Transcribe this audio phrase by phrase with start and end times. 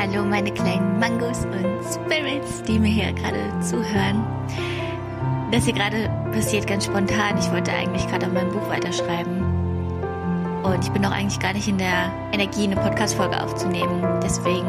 [0.00, 4.24] Hallo meine kleinen Mangos und Spirits, die mir hier gerade zuhören.
[5.52, 7.36] Das hier gerade passiert ganz spontan.
[7.36, 9.42] Ich wollte eigentlich gerade an meinem Buch weiterschreiben.
[10.62, 14.02] Und ich bin auch eigentlich gar nicht in der Energie, eine Podcast-Folge aufzunehmen.
[14.22, 14.66] Deswegen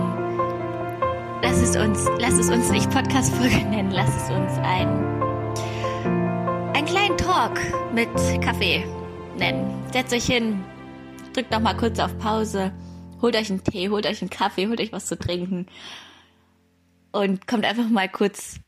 [1.42, 4.90] lass es uns, lass es uns nicht Podcast-Folge nennen, lass es uns ein,
[6.76, 7.58] einen kleinen Talk
[7.96, 8.10] mit
[8.42, 8.84] Kaffee
[9.38, 9.82] nennen.
[9.94, 10.62] Setzt euch hin,
[11.34, 12.74] drückt noch mal kurz auf Pause
[13.22, 15.68] holt euch einen Tee, holt euch einen Kaffee, holt euch was zu trinken
[17.12, 18.60] und kommt einfach mal kurz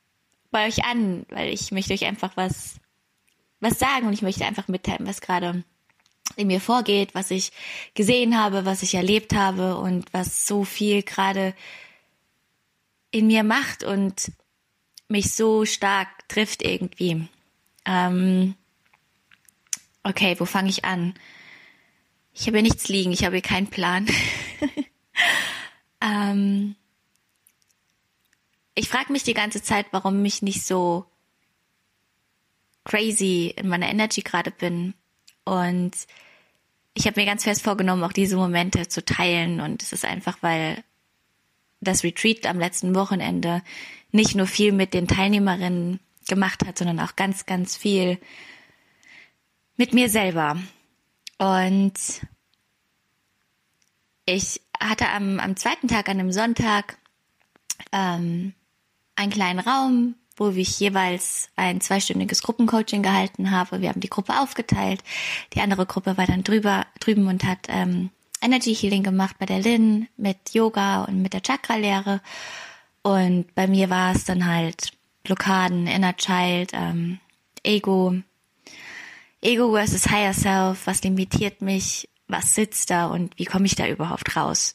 [0.52, 2.76] bei euch an, weil ich möchte euch einfach was,
[3.60, 5.64] was sagen und ich möchte einfach mitteilen, was gerade
[6.36, 7.52] in mir vorgeht, was ich
[7.94, 11.54] gesehen habe, was ich erlebt habe und was so viel gerade
[13.12, 14.32] in mir macht und
[15.08, 17.28] mich so stark trifft irgendwie.
[17.86, 18.56] Ähm,
[20.04, 21.14] okay, wo fange ich an?
[22.34, 24.08] Ich habe hier nichts liegen, ich habe hier keinen Plan.
[26.02, 26.76] ähm,
[28.76, 31.06] ich frage mich die ganze Zeit, warum ich nicht so
[32.86, 34.96] crazy in meiner Energy gerade bin.
[35.46, 35.92] Und
[36.96, 39.62] ich habe mir ganz fest vorgenommen, auch diese Momente zu teilen.
[39.62, 40.84] Und es ist einfach, weil
[41.82, 43.62] das Retreat am letzten Wochenende
[44.12, 48.18] nicht nur viel mit den Teilnehmerinnen gemacht hat, sondern auch ganz, ganz viel
[49.76, 50.58] mit mir selber.
[51.38, 51.94] Und
[54.26, 56.98] ich hatte am, am zweiten Tag, an einem Sonntag,
[57.92, 58.54] ähm,
[59.16, 63.82] einen kleinen Raum, wo ich jeweils ein zweistündiges Gruppencoaching gehalten habe.
[63.82, 65.04] Wir haben die Gruppe aufgeteilt.
[65.54, 68.10] Die andere Gruppe war dann drüber, drüben und hat ähm,
[68.42, 72.22] Energy Healing gemacht bei der Lin mit Yoga und mit der Chakra-Lehre.
[73.04, 77.20] Und bei mir war es dann halt Blockaden, Inner Child, ähm,
[77.64, 78.16] Ego,
[79.44, 83.88] Ego versus Higher Self, was limitiert mich, was sitzt da und wie komme ich da
[83.88, 84.74] überhaupt raus?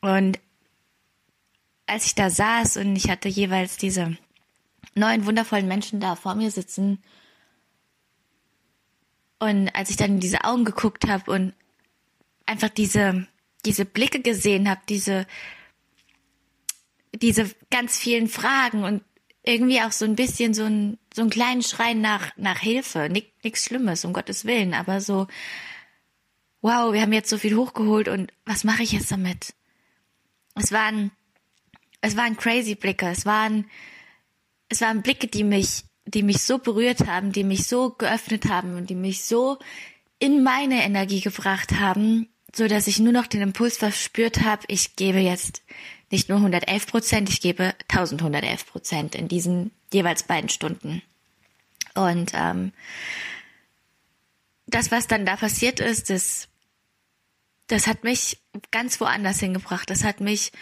[0.00, 0.38] Und
[1.86, 4.16] als ich da saß und ich hatte jeweils diese
[4.94, 7.02] neun wundervollen Menschen da vor mir sitzen
[9.38, 11.54] und als ich dann in diese Augen geguckt habe und
[12.44, 13.26] einfach diese
[13.64, 15.26] diese Blicke gesehen habe, diese
[17.14, 19.02] diese ganz vielen Fragen und
[19.48, 23.64] irgendwie auch so ein bisschen so ein so ein kleinen Schreien nach nach Hilfe, nichts
[23.64, 25.26] Schlimmes um Gottes willen, aber so
[26.60, 29.54] wow, wir haben jetzt so viel hochgeholt und was mache ich jetzt damit?
[30.54, 31.10] Es waren
[32.02, 33.64] es waren crazy Blicke, es waren
[34.68, 38.76] es waren Blicke, die mich die mich so berührt haben, die mich so geöffnet haben
[38.76, 39.58] und die mich so
[40.18, 44.96] in meine Energie gebracht haben, so dass ich nur noch den Impuls verspürt habe, ich
[44.96, 45.62] gebe jetzt
[46.10, 51.02] nicht nur 111 Prozent, ich gebe 1111 Prozent in diesen jeweils beiden Stunden.
[51.94, 52.72] Und ähm,
[54.66, 56.48] das, was dann da passiert ist, das,
[57.66, 58.38] das hat mich
[58.70, 59.90] ganz woanders hingebracht.
[59.90, 60.52] Das hat mich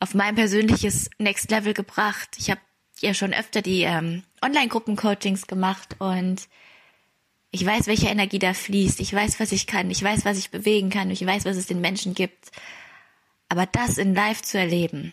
[0.00, 2.30] auf mein persönliches Next Level gebracht.
[2.38, 2.60] Ich habe
[3.00, 6.48] ja schon öfter die ähm, Online-Gruppen-Coachings gemacht und
[7.50, 9.00] ich weiß, welche Energie da fließt.
[9.00, 9.90] Ich weiß, was ich kann.
[9.90, 11.10] Ich weiß, was ich bewegen kann.
[11.10, 12.50] Ich weiß, was es den Menschen gibt.
[13.52, 15.12] Aber das in Live zu erleben,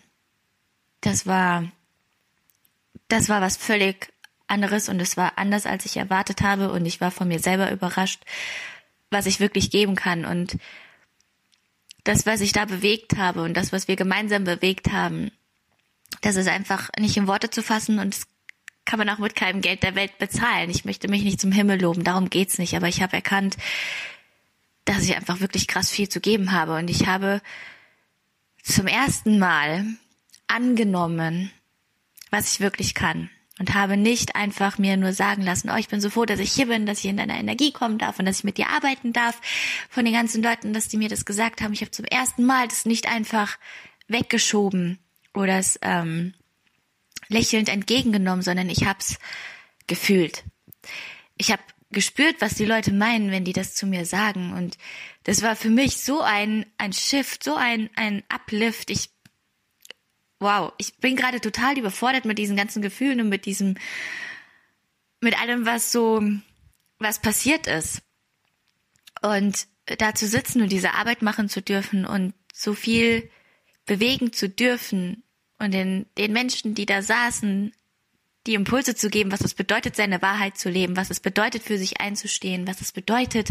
[1.02, 1.70] das war,
[3.10, 4.14] das war was völlig
[4.48, 7.70] anderes und es war anders, als ich erwartet habe und ich war von mir selber
[7.70, 8.24] überrascht,
[9.12, 10.58] was ich wirklich geben kann und
[12.06, 15.32] das, was ich da bewegt habe und das, was wir gemeinsam bewegt haben,
[16.22, 18.26] das ist einfach nicht in Worte zu fassen und das
[18.86, 20.70] kann man auch mit keinem Geld der Welt bezahlen.
[20.70, 23.58] Ich möchte mich nicht zum Himmel loben, darum geht's nicht, aber ich habe erkannt,
[24.86, 27.42] dass ich einfach wirklich krass viel zu geben habe und ich habe
[28.70, 29.86] zum ersten Mal
[30.48, 31.52] angenommen,
[32.30, 33.30] was ich wirklich kann.
[33.60, 36.54] Und habe nicht einfach mir nur sagen lassen, oh, ich bin so froh, dass ich
[36.54, 39.12] hier bin, dass ich in deiner Energie kommen darf und dass ich mit dir arbeiten
[39.12, 39.42] darf.
[39.90, 41.74] Von den ganzen Leuten, dass die mir das gesagt haben.
[41.74, 43.58] Ich habe zum ersten Mal das nicht einfach
[44.08, 44.98] weggeschoben
[45.34, 46.34] oder es ähm,
[47.28, 49.20] lächelnd entgegengenommen, sondern ich habe es
[49.88, 50.46] gefühlt.
[51.38, 54.54] Ich habe gespürt, was die Leute meinen, wenn die das zu mir sagen.
[54.54, 54.78] Und
[55.24, 58.90] das war für mich so ein, ein Shift, so ein, ein Uplift.
[58.90, 59.10] Ich,
[60.40, 63.76] wow, ich bin gerade total überfordert mit diesen ganzen Gefühlen und mit diesem,
[65.20, 66.24] mit allem, was so,
[67.00, 68.02] was passiert ist.
[69.22, 73.30] Und da zu sitzen und diese Arbeit machen zu dürfen und so viel
[73.86, 75.24] bewegen zu dürfen
[75.58, 77.74] und den, den Menschen, die da saßen,
[78.50, 81.78] die Impulse zu geben, was es bedeutet, seine Wahrheit zu leben, was es bedeutet, für
[81.78, 83.50] sich einzustehen, was es bedeutet,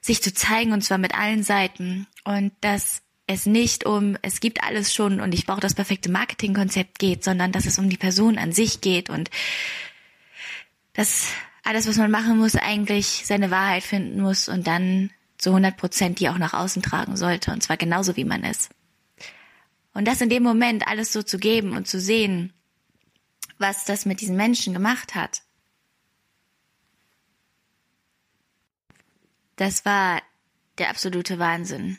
[0.00, 2.08] sich zu zeigen und zwar mit allen Seiten.
[2.24, 6.98] Und dass es nicht um, es gibt alles schon und ich brauche das perfekte Marketingkonzept
[6.98, 9.08] geht, sondern dass es um die Person an sich geht.
[9.08, 9.30] Und
[10.94, 11.28] dass
[11.62, 16.18] alles, was man machen muss, eigentlich seine Wahrheit finden muss und dann zu 100 Prozent
[16.18, 17.52] die auch nach außen tragen sollte.
[17.52, 18.70] Und zwar genauso wie man ist.
[19.92, 22.52] Und das in dem Moment alles so zu geben und zu sehen,
[23.58, 25.42] was das mit diesen Menschen gemacht hat.
[29.56, 30.20] Das war
[30.78, 31.98] der absolute Wahnsinn.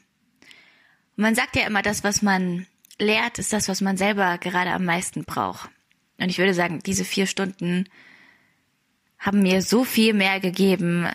[1.16, 2.68] Und man sagt ja immer, das, was man
[3.00, 5.70] lehrt, ist das, was man selber gerade am meisten braucht.
[6.18, 7.90] Und ich würde sagen, diese vier Stunden
[9.18, 11.10] haben mir so viel mehr gegeben,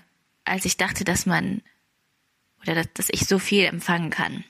[0.45, 1.63] als ich dachte, dass man
[2.63, 4.45] oder dass, dass ich so viel empfangen kann.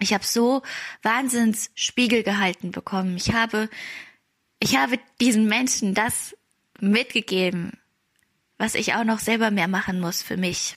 [0.00, 0.62] Ich habe so
[1.02, 3.16] wahnsinns Spiegel gehalten bekommen.
[3.16, 3.68] Ich habe,
[4.60, 6.36] ich habe diesen Menschen das
[6.80, 7.72] mitgegeben,
[8.56, 10.74] was ich auch noch selber mehr machen muss für mich.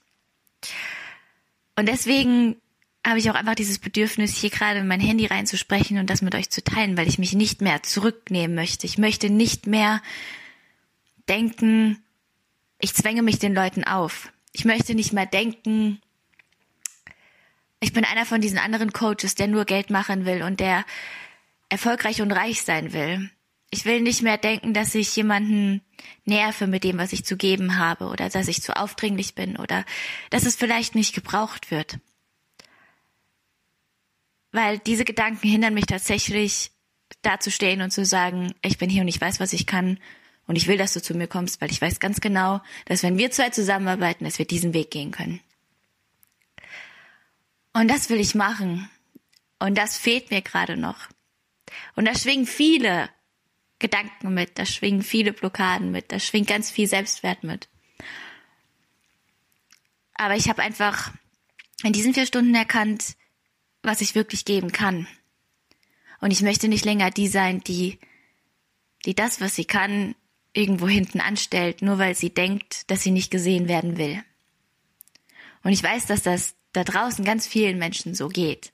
[1.76, 2.58] Und deswegen
[3.06, 6.36] habe ich auch einfach dieses Bedürfnis, hier gerade in mein Handy reinzusprechen und das mit
[6.36, 8.86] euch zu teilen, weil ich mich nicht mehr zurücknehmen möchte.
[8.86, 10.02] Ich möchte nicht mehr
[11.28, 12.04] denken,
[12.80, 14.32] ich zwänge mich den Leuten auf.
[14.54, 16.00] Ich möchte nicht mehr denken,
[17.80, 20.86] ich bin einer von diesen anderen Coaches, der nur Geld machen will und der
[21.70, 23.32] erfolgreich und reich sein will.
[23.72, 25.82] Ich will nicht mehr denken, dass ich jemanden
[26.26, 29.86] nerve mit dem, was ich zu geben habe oder dass ich zu aufdringlich bin oder
[30.30, 31.98] dass es vielleicht nicht gebraucht wird.
[34.52, 36.72] Weil diese Gedanken hindern mich tatsächlich,
[37.22, 40.00] dazustehen und zu sagen, ich bin hier und ich weiß, was ich kann
[40.48, 43.18] und ich will, dass du zu mir kommst, weil ich weiß ganz genau, dass wenn
[43.18, 45.40] wir zwei zusammenarbeiten, dass wir diesen Weg gehen können.
[47.74, 48.90] Und das will ich machen.
[49.60, 51.08] Und das fehlt mir gerade noch.
[51.96, 53.10] Und da schwingen viele
[53.82, 57.68] Gedanken mit, da schwingen viele Blockaden mit, da schwingt ganz viel Selbstwert mit.
[60.14, 61.12] Aber ich habe einfach
[61.84, 63.16] in diesen vier Stunden erkannt,
[63.82, 65.08] was ich wirklich geben kann.
[66.20, 67.98] Und ich möchte nicht länger die sein, die,
[69.06, 70.16] die das, was sie kann,
[70.54, 74.24] irgendwo hinten anstellt, nur weil sie denkt, dass sie nicht gesehen werden will.
[75.64, 78.72] Und ich weiß, dass das da draußen ganz vielen Menschen so geht.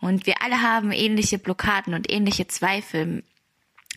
[0.00, 3.22] Und wir alle haben ähnliche Blockaden und ähnliche Zweifel.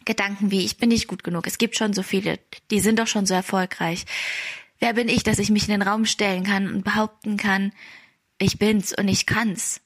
[0.06, 1.48] Gedanken wie, ich bin nicht gut genug.
[1.48, 2.40] Es gibt schon so viele,
[2.72, 4.06] die sind doch schon so erfolgreich.
[4.80, 7.72] Wer bin ich, dass ich mich in den Raum stellen kann und behaupten kann,
[8.38, 9.82] ich bin's und ich kann's?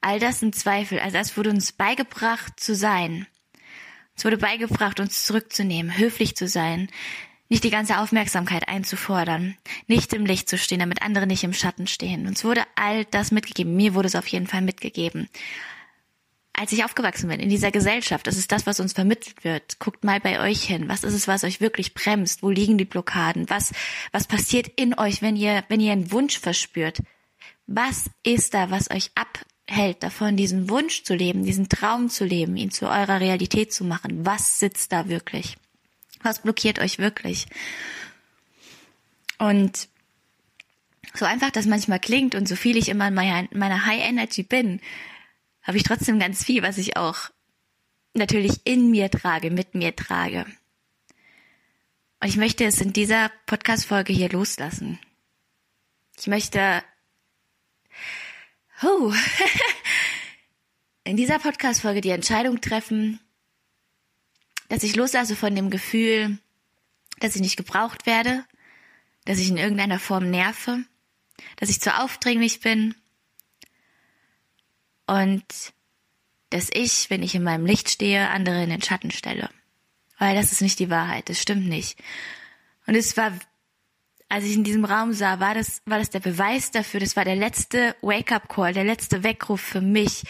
[0.00, 1.00] All das sind Zweifel.
[1.00, 3.26] Also es wurde uns beigebracht zu sein.
[4.16, 6.88] Es wurde beigebracht, uns zurückzunehmen, höflich zu sein,
[7.48, 9.56] nicht die ganze Aufmerksamkeit einzufordern,
[9.86, 12.26] nicht im Licht zu stehen, damit andere nicht im Schatten stehen.
[12.26, 13.76] Uns wurde all das mitgegeben.
[13.76, 15.28] Mir wurde es auf jeden Fall mitgegeben.
[16.58, 19.78] Als ich aufgewachsen bin in dieser Gesellschaft, das ist das, was uns vermittelt wird.
[19.78, 20.88] Guckt mal bei euch hin.
[20.88, 22.42] Was ist es, was euch wirklich bremst?
[22.42, 23.50] Wo liegen die Blockaden?
[23.50, 23.74] Was,
[24.10, 27.02] was passiert in euch, wenn ihr, wenn ihr einen Wunsch verspürt?
[27.66, 32.56] Was ist da, was euch abhält davon, diesen Wunsch zu leben, diesen Traum zu leben,
[32.56, 34.24] ihn zu eurer Realität zu machen?
[34.24, 35.58] Was sitzt da wirklich?
[36.22, 37.48] Was blockiert euch wirklich?
[39.36, 39.88] Und
[41.12, 44.80] so einfach das manchmal klingt und so viel ich immer in meiner High Energy bin,
[45.66, 47.30] habe ich trotzdem ganz viel, was ich auch
[48.14, 50.46] natürlich in mir trage, mit mir trage.
[52.20, 54.98] Und ich möchte es in dieser Podcast-Folge hier loslassen.
[56.18, 56.82] Ich möchte,
[58.82, 59.12] oh,
[61.04, 63.20] in dieser Podcast-Folge die Entscheidung treffen,
[64.68, 66.38] dass ich loslasse von dem Gefühl,
[67.18, 68.44] dass ich nicht gebraucht werde,
[69.24, 70.84] dass ich in irgendeiner Form nerve,
[71.56, 72.94] dass ich zu aufdringlich bin
[75.06, 75.44] und
[76.50, 79.50] dass ich, wenn ich in meinem Licht stehe, andere in den Schatten stelle.
[80.18, 81.98] Weil das ist nicht die Wahrheit, das stimmt nicht.
[82.86, 83.32] Und es war
[84.28, 87.24] als ich in diesem Raum sah, war das, war das der Beweis dafür, das war
[87.24, 90.24] der letzte Wake-up-Call, der letzte Weckruf für mich.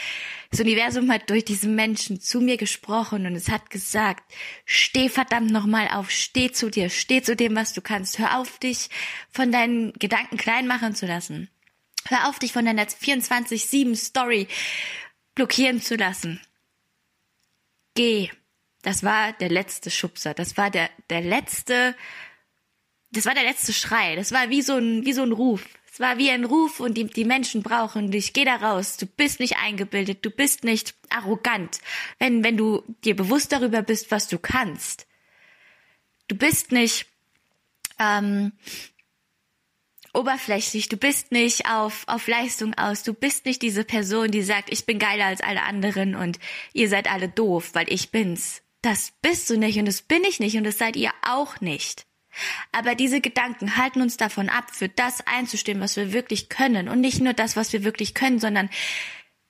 [0.51, 4.35] Das Universum hat durch diesen Menschen zu mir gesprochen und es hat gesagt,
[4.65, 8.19] steh verdammt nochmal auf, steh zu dir, steh zu dem, was du kannst.
[8.19, 8.91] Hör auf, dich
[9.31, 11.49] von deinen Gedanken klein machen zu lassen.
[12.09, 14.49] Hör auf, dich von deiner 24-7 Story
[15.35, 16.41] blockieren zu lassen.
[17.95, 18.31] Geh.
[18.83, 20.33] Das war der letzte Schubser.
[20.33, 21.97] Das war der, der letzte
[23.17, 24.17] das war der letzte Schrei.
[24.17, 25.65] Das war wie so ein, wie so ein Ruf.
[25.91, 28.35] Es war wie ein Ruf und die, die Menschen brauchen dich.
[28.35, 28.99] Geh da raus.
[28.99, 30.25] Du bist nicht eingebildet.
[30.25, 31.81] Du bist nicht arrogant.
[32.19, 35.07] Wenn, wenn du dir bewusst darüber bist, was du kannst.
[36.29, 37.07] Du bist nicht,
[37.99, 38.53] ähm,
[40.17, 44.73] oberflächlich, du bist nicht auf, auf Leistung aus, du bist nicht diese Person, die sagt,
[44.73, 46.39] ich bin geiler als alle anderen und
[46.73, 48.63] ihr seid alle doof, weil ich bin's.
[48.83, 52.07] Das bist du nicht und das bin ich nicht und das seid ihr auch nicht.
[52.73, 56.89] Aber diese Gedanken halten uns davon ab, für das einzustehen, was wir wirklich können.
[56.89, 58.69] Und nicht nur das, was wir wirklich können, sondern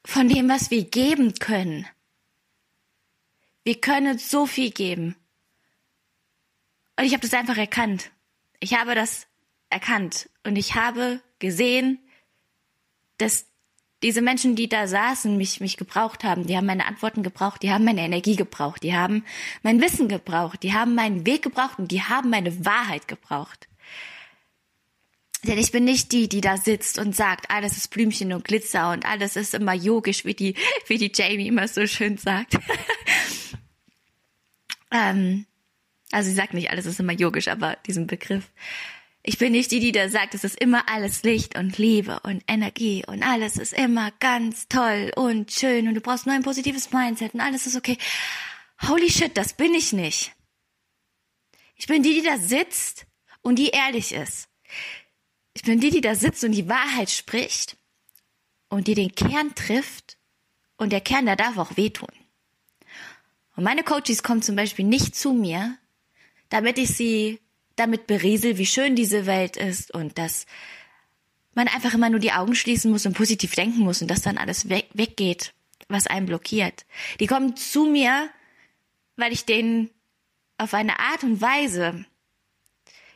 [0.05, 1.87] von dem, was wir geben können.
[3.65, 5.17] Wir können so viel geben.
[6.97, 8.11] Und ich habe das einfach erkannt.
[8.61, 9.27] Ich habe das
[9.71, 10.29] erkannt.
[10.45, 11.99] Und ich habe gesehen,
[13.19, 13.47] dass
[14.03, 17.73] diese Menschen, die da saßen, mich, mich gebraucht haben, die haben meine Antworten gebraucht, die
[17.73, 19.25] haben meine Energie gebraucht, die haben
[19.63, 23.69] mein Wissen gebraucht, die haben meinen Weg gebraucht und die haben meine Wahrheit gebraucht.
[25.45, 28.91] Denn ich bin nicht die, die da sitzt und sagt, alles ist Blümchen und Glitzer
[28.91, 30.55] und alles ist immer yogisch, wie die,
[30.87, 32.59] wie die Jamie immer so schön sagt.
[34.91, 35.47] ähm,
[36.11, 38.51] also sie sagt nicht, alles ist immer yogisch, aber diesen Begriff.
[39.29, 42.45] Ich bin nicht die, die da sagt, es ist immer alles Licht und Liebe und
[42.47, 46.93] Energie und alles ist immer ganz toll und schön und du brauchst nur ein positives
[46.93, 47.99] Mindset und alles ist okay.
[48.83, 50.33] Holy shit, das bin ich nicht.
[51.75, 53.07] Ich bin die, die da sitzt
[53.43, 54.49] und die ehrlich ist.
[55.55, 57.77] Ich bin die, die da sitzt und die Wahrheit spricht
[58.69, 60.19] und die den Kern trifft
[60.77, 62.13] und der Kern, der darf auch wehtun.
[63.57, 65.79] Und meine Coaches kommen zum Beispiel nicht zu mir,
[66.49, 67.41] damit ich sie
[67.77, 70.47] damit beriesel, wie schön diese Welt ist und dass
[71.55, 74.39] man einfach immer nur die Augen schließen muss und positiv denken muss und dass dann
[74.39, 75.55] alles weg, weggeht,
[75.89, 76.85] was einen blockiert.
[77.21, 78.29] Die kommen zu mir,
[79.17, 79.91] weil ich denen
[80.59, 82.05] auf eine Art und Weise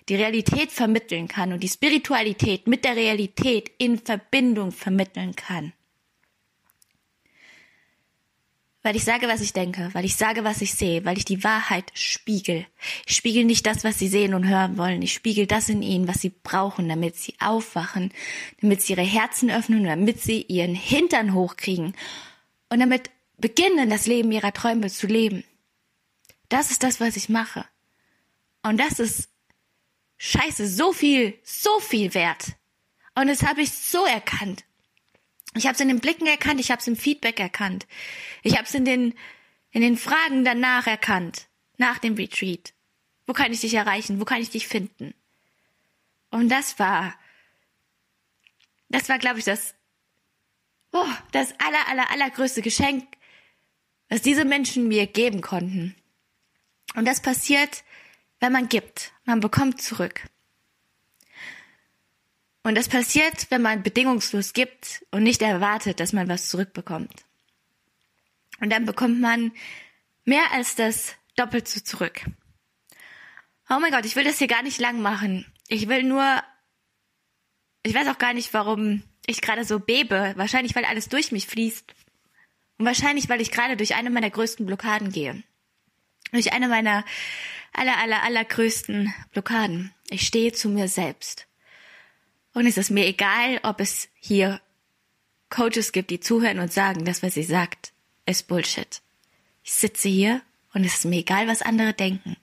[0.08, 5.72] die Realität vermitteln kann und die Spiritualität mit der Realität in Verbindung vermitteln kann.
[8.82, 11.44] Weil ich sage, was ich denke, weil ich sage, was ich sehe, weil ich die
[11.44, 12.66] Wahrheit spiegel.
[13.06, 15.02] Ich spiegel nicht das, was sie sehen und hören wollen.
[15.02, 18.10] Ich spiegel das in ihnen, was sie brauchen, damit sie aufwachen,
[18.62, 21.94] damit sie ihre Herzen öffnen, damit sie ihren Hintern hochkriegen
[22.70, 25.44] und damit beginnen, das Leben ihrer Träume zu leben.
[26.49, 27.64] Das ist das, was ich mache.
[28.62, 29.28] Und das ist
[30.18, 32.52] scheiße, so viel, so viel wert.
[33.14, 34.64] Und das habe ich so erkannt.
[35.54, 37.87] Ich habe es in den Blicken erkannt, ich habe es im Feedback erkannt.
[38.42, 39.14] Ich habe es in den
[39.73, 42.73] in den Fragen danach erkannt, nach dem Retreat.
[43.26, 44.21] Wo kann ich dich erreichen?
[44.21, 45.14] Wo kann ich dich finden?
[46.30, 47.14] Und das war
[48.88, 49.75] das war glaube ich das
[50.92, 53.07] oh, das aller aller allergrößte Geschenk,
[54.09, 55.97] was diese Menschen mir geben konnten.
[56.95, 57.85] Und das passiert,
[58.40, 59.12] wenn man gibt.
[59.25, 60.28] Man bekommt zurück.
[62.62, 67.24] Und das passiert, wenn man bedingungslos gibt und nicht erwartet, dass man was zurückbekommt.
[68.60, 69.52] Und dann bekommt man
[70.24, 72.20] mehr als das Doppelte zurück.
[73.70, 75.46] Oh mein Gott, ich will das hier gar nicht lang machen.
[75.68, 76.42] Ich will nur,
[77.82, 80.34] ich weiß auch gar nicht, warum ich gerade so bebe.
[80.36, 81.94] Wahrscheinlich, weil alles durch mich fließt.
[82.78, 85.42] Und wahrscheinlich, weil ich gerade durch eine meiner größten Blockaden gehe.
[86.32, 87.04] Durch eine meiner
[87.72, 89.94] aller, aller, allergrößten Blockaden.
[90.10, 91.46] Ich stehe zu mir selbst.
[92.52, 94.61] Und es ist mir egal, ob es hier
[95.50, 97.92] Coaches gibt, die zuhören und sagen, das, was sie sagt,
[98.26, 99.02] ist Bullshit.
[99.62, 100.42] Ich sitze hier
[100.73, 102.37] und es ist mir egal, was andere denken.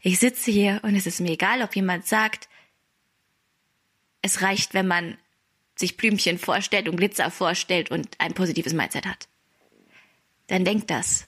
[0.00, 2.48] Ich sitze hier und es ist mir egal, ob jemand sagt,
[4.22, 5.18] es reicht, wenn man
[5.76, 9.28] sich Blümchen vorstellt und Glitzer vorstellt und ein positives Mindset hat.
[10.46, 11.26] Dann denk das.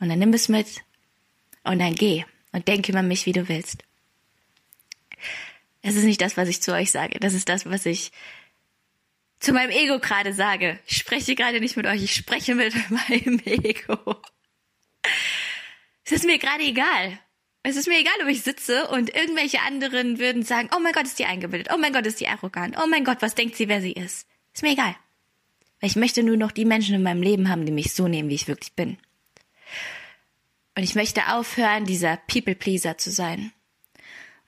[0.00, 0.66] Und dann nimm es mit
[1.64, 3.84] und dann geh und denk über mich, wie du willst.
[5.82, 7.18] Es ist nicht das, was ich zu euch sage.
[7.20, 8.10] Das ist das, was ich
[9.40, 10.78] zu meinem Ego gerade sage.
[10.86, 14.16] Ich spreche gerade nicht mit euch, ich spreche mit meinem Ego.
[16.04, 17.18] Es ist mir gerade egal.
[17.62, 21.04] Es ist mir egal, ob ich sitze und irgendwelche anderen würden sagen, oh mein Gott,
[21.04, 23.68] ist die eingebildet, oh mein Gott, ist die arrogant, oh mein Gott, was denkt sie,
[23.68, 24.26] wer sie ist.
[24.54, 24.96] Ist mir egal.
[25.80, 28.28] Weil ich möchte nur noch die Menschen in meinem Leben haben, die mich so nehmen,
[28.30, 28.96] wie ich wirklich bin.
[30.76, 33.52] Und ich möchte aufhören, dieser People-Pleaser zu sein.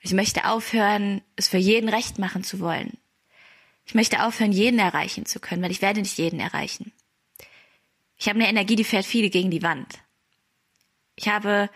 [0.01, 2.97] Ich möchte aufhören, es für jeden recht machen zu wollen.
[3.85, 6.91] Ich möchte aufhören, jeden erreichen zu können, weil ich werde nicht jeden erreichen.
[8.17, 9.99] Ich habe eine Energie, die fährt viele gegen die Wand.
[11.15, 11.69] Ich habe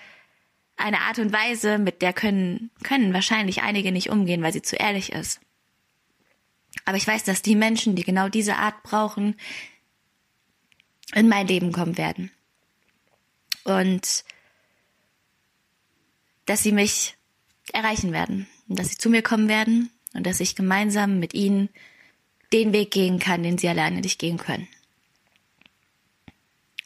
[0.76, 4.76] eine Art und Weise, mit der können, können wahrscheinlich einige nicht umgehen, weil sie zu
[4.76, 5.40] ehrlich ist.
[6.84, 9.40] Aber ich weiß, dass die Menschen, die genau diese Art brauchen,
[11.14, 12.32] in mein Leben kommen werden.
[13.64, 14.26] Und
[16.46, 17.16] dass sie mich
[17.74, 21.70] erreichen werden und dass sie zu mir kommen werden und dass ich gemeinsam mit ihnen
[22.54, 24.68] den Weg gehen kann, den sie alleine nicht gehen können.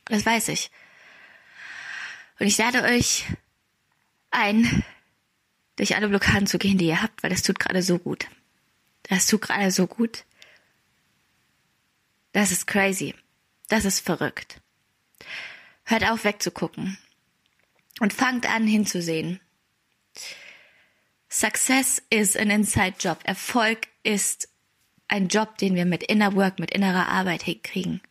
[0.05, 0.71] Das weiß ich.
[2.39, 3.25] Und ich lade euch
[4.31, 4.83] ein,
[5.75, 8.27] durch alle Blockaden zu gehen, die ihr habt, weil das tut gerade so gut.
[9.03, 10.24] Das tut gerade so gut.
[12.31, 13.15] Das ist crazy.
[13.67, 14.62] Das ist verrückt.
[15.83, 16.98] Hört auf wegzugucken.
[18.00, 19.39] Und fangt an hinzusehen.
[21.29, 23.19] Success is an inside job.
[23.24, 24.50] Erfolg ist
[25.07, 28.01] ein Job, den wir mit Inner Work, mit innerer Arbeit hinkriegen.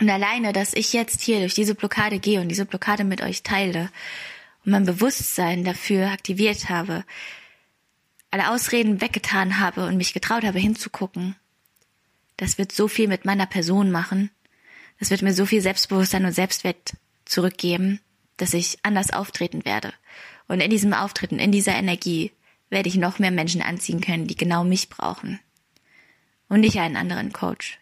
[0.00, 3.42] Und alleine, dass ich jetzt hier durch diese Blockade gehe und diese Blockade mit euch
[3.42, 3.90] teile
[4.64, 7.04] und mein Bewusstsein dafür aktiviert habe,
[8.30, 11.34] alle Ausreden weggetan habe und mich getraut habe hinzugucken,
[12.36, 14.30] das wird so viel mit meiner Person machen.
[15.00, 16.92] Das wird mir so viel Selbstbewusstsein und Selbstwert
[17.24, 18.00] zurückgeben,
[18.36, 19.92] dass ich anders auftreten werde.
[20.48, 22.32] Und in diesem Auftreten, in dieser Energie
[22.70, 25.38] werde ich noch mehr Menschen anziehen können, die genau mich brauchen.
[26.48, 27.78] Und nicht einen anderen Coach.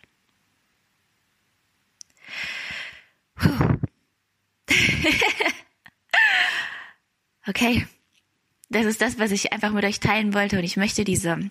[7.47, 7.87] okay.
[8.69, 10.59] Das ist das, was ich einfach mit euch teilen wollte.
[10.59, 11.49] Und ich möchte diese,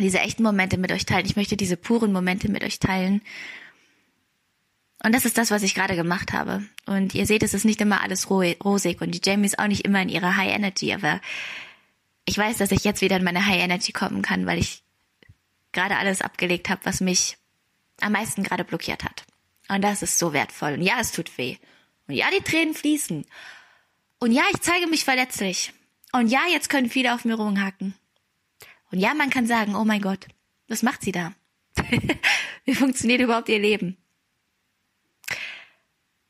[0.00, 1.26] diese echten Momente mit euch teilen.
[1.26, 3.20] Ich möchte diese puren Momente mit euch teilen.
[5.02, 6.64] Und das ist das, was ich gerade gemacht habe.
[6.86, 9.84] Und ihr seht, es ist nicht immer alles rosig und die Jamie ist auch nicht
[9.84, 11.20] immer in ihrer High Energy, aber
[12.24, 14.82] ich weiß, dass ich jetzt wieder in meine High Energy kommen kann, weil ich
[15.72, 17.36] gerade alles abgelegt habe, was mich
[18.00, 19.24] am meisten gerade blockiert hat.
[19.68, 20.74] Und das ist so wertvoll.
[20.74, 21.56] Und ja, es tut weh.
[22.08, 23.26] Und ja, die Tränen fließen.
[24.18, 25.72] Und ja, ich zeige mich verletzlich.
[26.12, 27.94] Und ja, jetzt können viele auf mir rumhacken.
[28.90, 30.26] Und ja, man kann sagen, oh mein Gott,
[30.68, 31.34] was macht sie da?
[32.64, 33.96] Wie funktioniert überhaupt ihr Leben?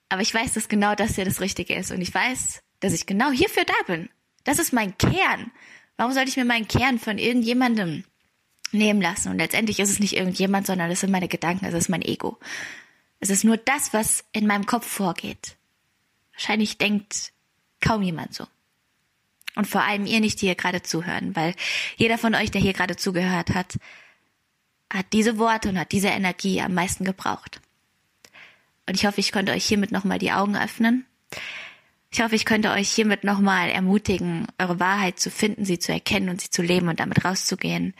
[0.09, 1.91] Aber ich weiß, dass genau das hier das Richtige ist.
[1.91, 4.09] Und ich weiß, dass ich genau hierfür da bin.
[4.45, 5.51] Das ist mein Kern.
[5.97, 8.05] Warum sollte ich mir meinen Kern von irgendjemandem
[8.71, 9.31] nehmen lassen?
[9.31, 12.39] Und letztendlich ist es nicht irgendjemand, sondern es sind meine Gedanken, es ist mein Ego.
[13.19, 15.57] Es ist nur das, was in meinem Kopf vorgeht.
[16.33, 17.33] Wahrscheinlich denkt
[17.81, 18.47] kaum jemand so.
[19.57, 21.55] Und vor allem ihr nicht, die hier gerade zuhören, weil
[21.97, 23.79] jeder von euch, der hier gerade zugehört hat,
[24.93, 27.61] hat diese Worte und hat diese Energie am meisten gebraucht.
[28.89, 31.05] Und ich hoffe, ich konnte euch hiermit nochmal die Augen öffnen.
[32.11, 36.29] Ich hoffe, ich könnte euch hiermit nochmal ermutigen, eure Wahrheit zu finden, sie zu erkennen
[36.29, 37.95] und sie zu leben und damit rauszugehen.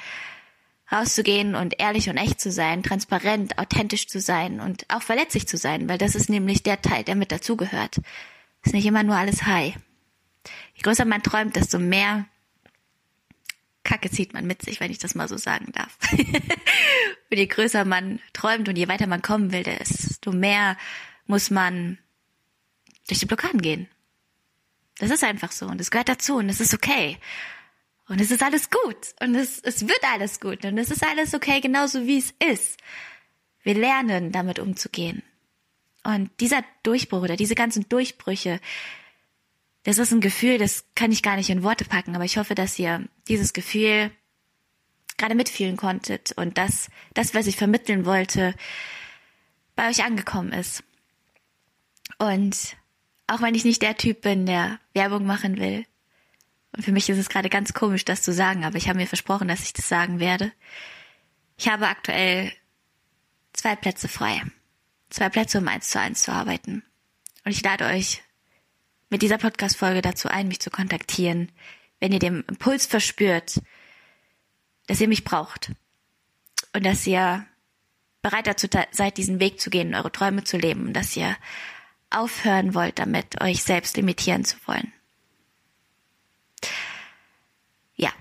[0.91, 5.57] Rauszugehen und ehrlich und echt zu sein, transparent, authentisch zu sein und auch verletzlich zu
[5.57, 7.97] sein, weil das ist nämlich der Teil, der mit dazugehört.
[8.65, 9.75] Ist nicht immer nur alles high.
[10.75, 12.27] Je größer man träumt, desto mehr
[13.87, 15.97] Kacke zieht man mit sich, wenn ich das mal so sagen darf.
[16.13, 20.77] und je größer man träumt und je weiter man kommen will, desto mehr
[21.27, 21.99] muss man
[23.07, 23.89] durch die Blockaden gehen.
[24.99, 27.19] Das ist einfach so und es gehört dazu und es ist okay.
[28.09, 31.35] Und es ist alles gut und es, es wird alles gut und es ist alles
[31.35, 32.79] okay, genauso wie es ist.
[33.63, 35.23] Wir lernen damit umzugehen.
[36.03, 38.61] Und dieser Durchbruch oder diese ganzen Durchbrüche,
[39.87, 42.57] das ist ein Gefühl, das kann ich gar nicht in Worte packen, aber ich hoffe,
[42.57, 44.11] dass ihr dieses Gefühl
[45.17, 48.53] gerade mitfühlen konntet und dass das, was ich vermitteln wollte,
[49.77, 50.83] bei euch angekommen ist.
[52.19, 52.77] Und
[53.29, 55.87] auch wenn ich nicht der Typ bin, der Werbung machen will,
[56.77, 59.07] und für mich ist es gerade ganz komisch, das zu sagen, aber ich habe mir
[59.07, 60.53] versprochen, dass ich das sagen werde.
[61.57, 62.53] Ich habe aktuell
[63.53, 64.43] zwei Plätze frei.
[65.11, 66.83] Zwei Plätze, um eins zu eins zu arbeiten.
[67.45, 68.23] Und ich lade euch
[69.09, 71.53] mit dieser Podcast-Folge dazu ein, mich zu kontaktieren,
[72.01, 73.61] wenn ihr den Impuls verspürt,
[74.87, 75.73] dass ihr mich braucht
[76.73, 77.47] und dass ihr
[78.23, 81.37] bereit dazu seid, diesen Weg zu gehen, eure Träume zu leben, dass ihr
[82.11, 84.93] aufhören wollt damit, euch selbst limitieren zu wollen.
[87.95, 88.13] Ja,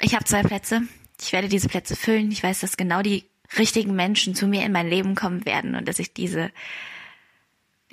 [0.00, 0.82] ich habe zwei Plätze.
[1.20, 2.30] Ich werde diese Plätze füllen.
[2.30, 3.24] Ich weiß, dass genau die
[3.58, 6.50] richtigen Menschen zu mir in mein Leben kommen werden und dass ich diese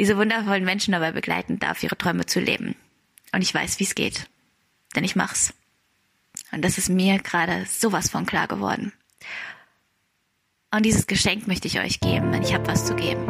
[0.03, 2.75] diese wundervollen Menschen dabei begleiten darf, ihre Träume zu leben.
[3.33, 4.27] Und ich weiß, wie es geht.
[4.97, 5.53] Denn ich mach's.
[6.51, 8.91] Und das ist mir gerade sowas von klar geworden.
[10.75, 13.25] Und dieses Geschenk möchte ich euch geben, denn ich habe was zu geben.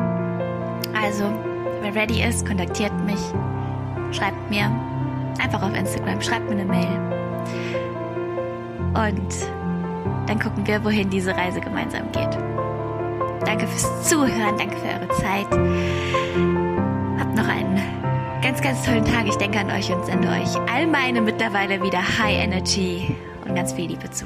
[0.96, 1.26] Also,
[1.82, 3.22] wer ready ist, kontaktiert mich,
[4.12, 4.66] schreibt mir
[5.38, 6.98] einfach auf Instagram, schreibt mir eine Mail.
[8.96, 12.34] Und dann gucken wir, wohin diese Reise gemeinsam geht.
[13.46, 16.63] Danke fürs Zuhören, danke für eure Zeit.
[17.36, 17.82] Noch einen
[18.44, 19.28] ganz, ganz tollen Tag.
[19.28, 23.16] Ich denke an euch und sende euch all meine mittlerweile wieder High Energy
[23.46, 24.26] und ganz viel Liebe zu.